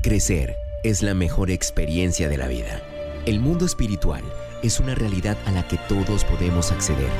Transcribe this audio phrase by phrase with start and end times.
[0.00, 2.80] Crecer es la mejor experiencia de la vida.
[3.26, 4.22] El mundo espiritual
[4.62, 7.10] es una realidad a la que todos podemos acceder.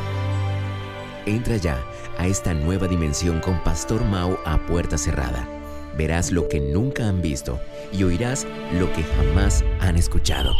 [1.26, 1.84] Entra ya
[2.18, 5.48] a esta nueva dimensión con Pastor Mao a puerta cerrada.
[5.96, 7.58] Verás lo que nunca han visto
[7.92, 8.46] y oirás
[8.78, 10.54] lo que jamás han escuchado.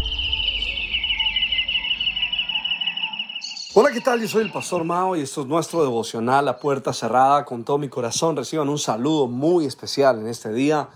[3.75, 4.21] Hola, ¿qué tal?
[4.21, 7.45] Yo soy el Pastor Mao y esto es nuestro devocional a puerta cerrada.
[7.45, 10.89] Con todo mi corazón reciban un saludo muy especial en este día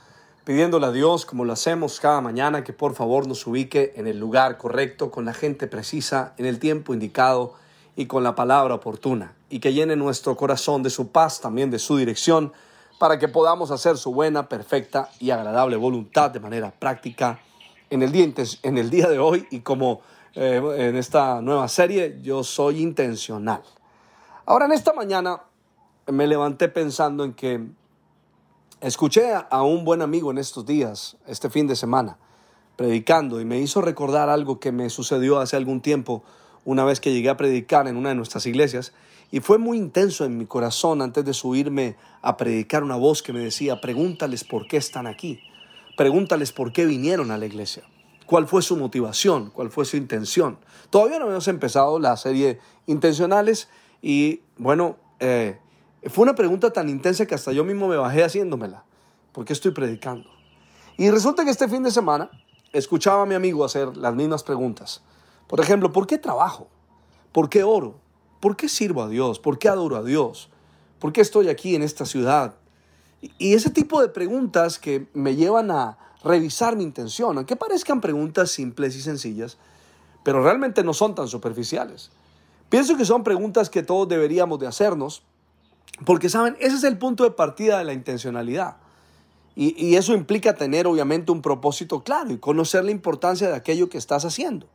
[0.45, 4.19] pidiéndole a Dios, como lo hacemos cada mañana, que por favor nos ubique en el
[4.19, 7.55] lugar correcto, con la gente precisa, en el tiempo indicado
[7.95, 11.79] y con la palabra oportuna, y que llene nuestro corazón de su paz, también de
[11.79, 12.53] su dirección,
[12.99, 17.41] para que podamos hacer su buena, perfecta y agradable voluntad de manera práctica
[17.91, 20.01] en el día, en el día de hoy y como
[20.35, 23.63] eh, en esta nueva serie, yo soy intencional.
[24.47, 25.43] Ahora, en esta mañana
[26.07, 27.67] me levanté pensando en que
[28.81, 32.19] Escuché a un buen amigo en estos días, este fin de semana,
[32.77, 36.25] predicando y me hizo recordar algo que me sucedió hace algún tiempo,
[36.65, 38.93] una vez que llegué a predicar en una de nuestras iglesias,
[39.31, 43.33] y fue muy intenso en mi corazón antes de subirme a predicar una voz que
[43.33, 45.41] me decía, pregúntales por qué están aquí,
[45.97, 47.85] pregúntales por qué vinieron a la iglesia,
[48.27, 50.59] cuál fue su motivación, cuál fue su intención.
[50.91, 53.69] Todavía no hemos empezado la serie Intencionales
[54.03, 55.59] y bueno, eh,
[56.11, 58.85] fue una pregunta tan intensa que hasta yo mismo me bajé haciéndomela.
[59.33, 60.29] ¿Por qué estoy predicando?
[60.99, 62.31] Y resulta que este fin de semana
[62.73, 65.03] escuchaba a mi amigo hacer las mismas preguntas.
[65.47, 66.69] Por ejemplo, ¿por qué trabajo?
[67.33, 67.97] ¿Por qué oro?
[68.41, 69.39] ¿Por qué sirvo a Dios?
[69.39, 70.51] ¿Por qué adoro a Dios?
[70.99, 72.55] ¿Por qué estoy aquí en esta ciudad?
[73.39, 78.51] Y ese tipo de preguntas que me llevan a revisar mi intención, aunque parezcan preguntas
[78.51, 79.59] simples y sencillas,
[80.25, 82.11] pero realmente no son tan superficiales.
[82.69, 85.23] Pienso que son preguntas que todos deberíamos de hacernos
[86.05, 86.57] porque, ¿saben?
[86.61, 88.77] Ese es el punto de partida de la intencionalidad.
[89.55, 93.99] Y, eso implica tener, obviamente, un propósito claro y conocer la importancia de aquello que
[93.99, 94.67] estás haciendo.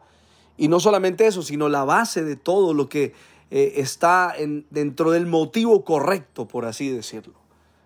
[0.55, 3.13] Y no solamente eso, sino la base de todo lo que
[3.49, 4.35] eh, está
[4.69, 7.33] dentro del motivo correcto, por así decirlo.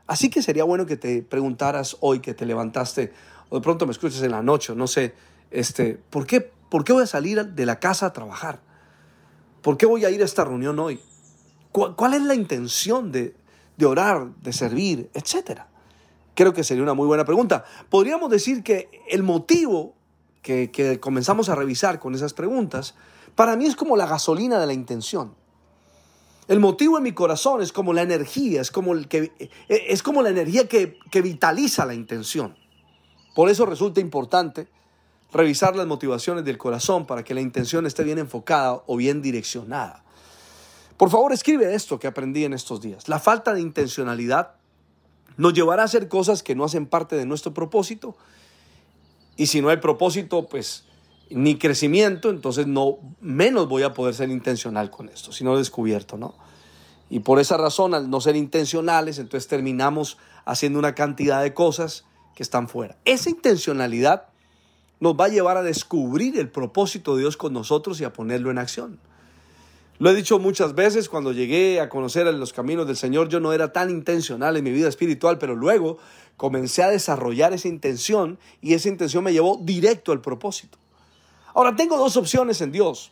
[0.06, 3.14] Así que sería bueno que te preguntaras hoy que te levantaste,
[3.50, 5.14] o de pronto me escuches en la noche, no sé,
[5.50, 8.60] este, ¿por qué, ¿por qué voy a salir de la casa a trabajar?
[9.62, 11.00] ¿Por qué voy a ir a esta reunión hoy?
[11.72, 13.36] ¿Cuál, es la intención de,
[13.86, 15.70] orar, de servir, etcétera?
[16.36, 17.64] Creo que sería una muy buena pregunta.
[17.90, 19.94] Podríamos decir que el motivo
[20.42, 22.96] que, que, comenzamos a revisar con esas preguntas,
[23.36, 25.34] para mí es como la gasolina de la intención.
[26.48, 29.32] El motivo en mi corazón es como la energía, es como, el que,
[29.70, 32.58] es como la energía que, que vitaliza la intención.
[33.36, 34.68] Por eso resulta importante
[35.32, 40.04] revisar las motivaciones del corazón para que la intención esté bien enfocada o bien direccionada.
[41.02, 43.10] Por favor, escribe esto que aprendí en estos días.
[43.10, 44.52] La falta de intencionalidad
[45.36, 48.16] nos llevará a hacer cosas que no hacen parte de nuestro propósito.
[49.36, 50.84] Y si no hay propósito, pues
[51.32, 56.18] ni crecimiento, entonces no menos voy a poder ser intencional con esto, si no descubierto,
[56.18, 56.36] ¿no?
[57.10, 62.06] Y por esa razón, al no ser intencionales, entonces terminamos haciendo una cantidad de cosas
[62.36, 62.96] que están fuera.
[63.06, 64.28] Esa intencionalidad
[65.00, 68.52] nos va a llevar a descubrir el propósito de Dios con nosotros y a ponerlo
[68.52, 69.00] en acción.
[70.02, 73.54] Lo he dicho muchas veces, cuando llegué a conocer los caminos del Señor, yo no
[73.54, 76.00] era tan intencional en mi vida espiritual, pero luego
[76.38, 80.80] comencé a desarrollar esa intención y esa intención me llevó directo al propósito.
[81.54, 83.12] Ahora, tengo dos opciones en Dios.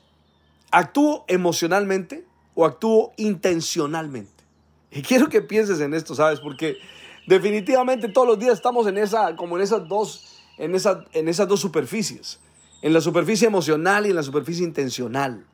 [0.71, 4.43] ¿Actúo emocionalmente o actúo intencionalmente?
[4.89, 6.39] Y quiero que pienses en esto, ¿sabes?
[6.39, 6.77] Porque
[7.27, 10.73] definitivamente todos los días estamos en esa, como en esas dos, en,
[11.13, 12.39] en esas dos superficies.
[12.81, 15.45] En la superficie emocional y en la superficie intencional.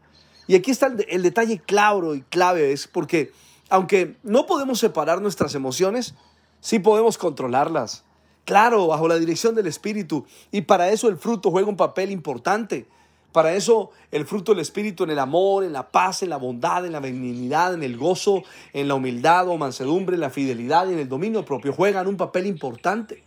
[0.48, 3.32] Y aquí está el, detalle claro y clave, es porque
[3.70, 6.14] aunque no podemos separar nuestras emociones,
[6.60, 8.04] sí podemos controlarlas.
[8.46, 10.26] Claro, bajo la dirección del Espíritu.
[10.52, 12.86] Y para eso el fruto juega un papel importante.
[13.32, 16.86] Para eso el fruto del Espíritu en el amor, en la paz, en la bondad,
[16.86, 20.94] en la benignidad, en el gozo, en la humildad o mansedumbre, en la fidelidad y
[20.94, 23.24] en el dominio propio juegan un papel importante.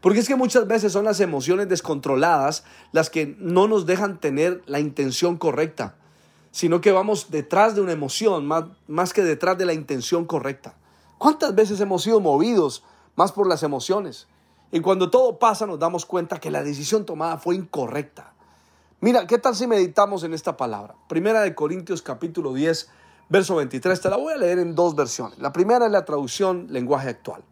[0.00, 4.62] Porque es que muchas veces son las emociones descontroladas las que no nos dejan tener
[4.66, 5.96] la intención correcta
[6.52, 10.74] sino que vamos detrás de una emoción más, más que detrás de la intención correcta.
[11.18, 12.84] ¿Cuántas veces hemos sido movidos
[13.16, 14.28] más por las emociones?
[14.70, 18.34] Y cuando todo pasa nos damos cuenta que la decisión tomada fue incorrecta.
[19.00, 20.94] Mira, ¿qué tal si meditamos en esta palabra?
[21.08, 22.88] Primera de Corintios capítulo 10,
[23.30, 24.00] verso 23.
[24.00, 25.38] Te la voy a leer en dos versiones.
[25.38, 27.42] La primera es la traducción lenguaje actual.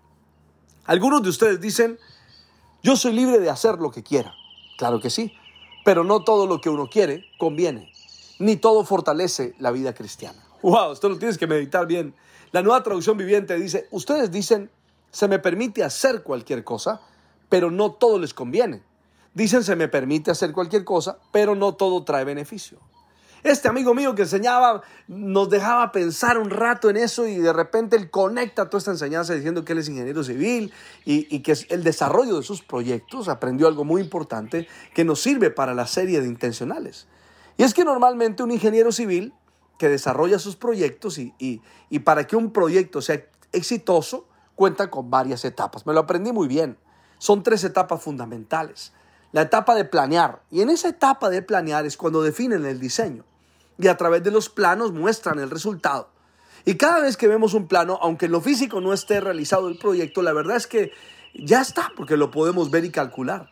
[0.85, 1.99] Algunos de ustedes dicen,
[2.83, 4.35] yo soy libre de hacer lo que quiera.
[4.77, 5.33] Claro que sí,
[5.85, 7.91] pero no todo lo que uno quiere conviene
[8.41, 10.43] ni todo fortalece la vida cristiana.
[10.63, 12.15] Wow, esto lo tienes que meditar bien.
[12.51, 14.71] La nueva traducción viviente dice, ustedes dicen,
[15.13, 17.01] se me permite hacer cualquier cosa,
[17.49, 18.83] pero no todo les conviene.
[19.35, 22.79] Dicen se me permite hacer cualquier cosa, pero no todo trae beneficio.
[23.43, 27.97] Este amigo mío que enseñaba nos dejaba pensar un rato en eso y de repente
[27.97, 30.73] él conecta toda esta enseñanza diciendo que él es ingeniero civil
[31.07, 35.75] y, que el desarrollo de sus proyectos aprendió algo muy importante que nos sirve para
[35.75, 37.07] la serie de intencionales.
[37.61, 39.35] Y es que normalmente un ingeniero civil
[39.77, 43.23] que desarrolla sus proyectos y, y para que un proyecto sea
[43.53, 45.85] exitoso cuenta con varias etapas.
[45.85, 46.79] Me lo aprendí muy bien.
[47.19, 48.95] Son tres etapas fundamentales.
[49.33, 50.41] La etapa de planear.
[50.51, 53.27] Y en esa etapa de planear es cuando definen el diseño
[53.77, 56.09] y a través de los planos muestran el resultado.
[56.65, 59.77] Y cada vez que vemos un plano, aunque en lo físico no esté realizado el
[59.77, 60.93] proyecto, la verdad es que
[61.35, 63.51] ya está, porque lo podemos ver y calcular.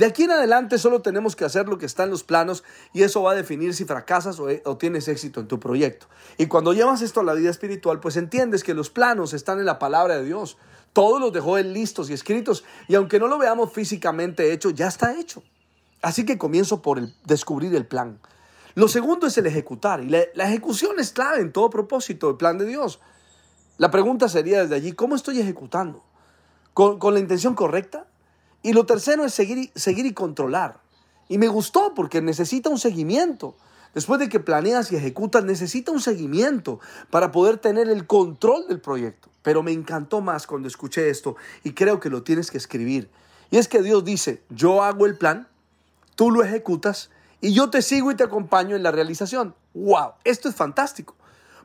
[0.00, 2.64] De aquí en adelante solo tenemos que hacer lo que está en los planos
[2.94, 6.06] y eso va a definir si fracasas o, tienes éxito en tu proyecto.
[6.38, 9.66] Y cuando llevas esto a la vida espiritual, pues entiendes que los planos están en
[9.66, 10.56] la palabra de Dios.
[10.94, 14.88] Todos los dejó él listos y escritos y aunque no lo veamos físicamente hecho, ya
[14.88, 15.42] está hecho.
[16.00, 18.20] Así que comienzo por descubrir el plan.
[18.76, 20.02] Lo segundo es el ejecutar.
[20.02, 23.00] Y la, ejecución es clave en todo propósito del plan de Dios.
[23.76, 26.02] La pregunta sería desde allí, ¿cómo estoy ejecutando?
[26.72, 28.06] ¿Con, la intención correcta?
[28.62, 30.80] Y lo tercero es seguir, seguir y controlar.
[31.28, 33.56] Y me gustó porque necesita un seguimiento.
[33.94, 36.80] Después de que planeas y ejecutas, necesita un seguimiento
[37.10, 39.30] para poder tener el control del proyecto.
[39.42, 43.10] Pero me encantó más cuando escuché esto y creo que lo tienes que escribir.
[43.50, 45.48] Y es que Dios dice, yo hago el plan,
[46.14, 47.10] tú lo ejecutas
[47.40, 49.54] y yo te sigo y te acompaño en la realización.
[49.74, 50.12] ¡Wow!
[50.24, 51.16] Esto es fantástico.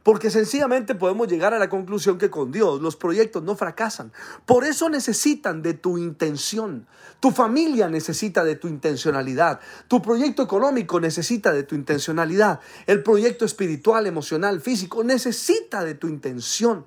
[0.05, 4.13] Porque sencillamente podemos llegar a la conclusión que con Dios los proyectos no fracasan.
[4.45, 6.85] Por eso necesitan de tu intención.
[7.19, 9.59] Tu familia necesita de tu intencionalidad.
[9.87, 12.59] Tu proyecto económico necesita de tu intencionalidad.
[12.85, 16.85] El proyecto espiritual, emocional, físico necesita de tu intención.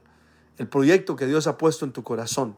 [0.56, 2.56] El proyecto que Dios ha puesto en tu corazón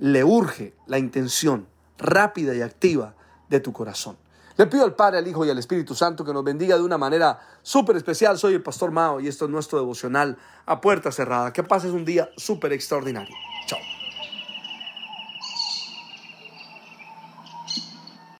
[0.00, 3.14] le urge la intención rápida y activa
[3.48, 4.16] de tu corazón.
[4.56, 6.96] Le pido al Padre, al Hijo y al Espíritu Santo que nos bendiga de una
[6.96, 8.38] manera súper especial.
[8.38, 11.52] Soy el Pastor Mao y esto es nuestro devocional a puerta cerrada.
[11.52, 13.34] Que pases un día súper extraordinario.